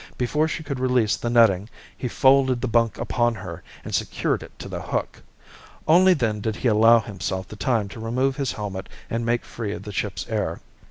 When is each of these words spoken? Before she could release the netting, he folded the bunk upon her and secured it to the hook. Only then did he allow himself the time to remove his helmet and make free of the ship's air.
Before 0.17 0.47
she 0.47 0.63
could 0.63 0.79
release 0.79 1.15
the 1.15 1.29
netting, 1.29 1.69
he 1.95 2.07
folded 2.07 2.59
the 2.61 2.67
bunk 2.67 2.97
upon 2.97 3.35
her 3.35 3.61
and 3.85 3.93
secured 3.93 4.41
it 4.41 4.57
to 4.57 4.67
the 4.67 4.81
hook. 4.81 5.21
Only 5.87 6.15
then 6.15 6.41
did 6.41 6.55
he 6.55 6.67
allow 6.69 7.01
himself 7.01 7.47
the 7.47 7.55
time 7.55 7.87
to 7.89 7.99
remove 7.99 8.35
his 8.37 8.53
helmet 8.53 8.89
and 9.11 9.23
make 9.23 9.45
free 9.45 9.73
of 9.73 9.83
the 9.83 9.91
ship's 9.91 10.25
air. 10.27 10.59